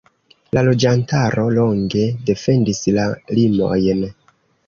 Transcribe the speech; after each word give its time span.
La 0.57 0.61
loĝantaro 0.67 1.43
longe 1.57 2.07
defendis 2.31 2.81
la 2.97 3.05
limojn. 3.41 4.05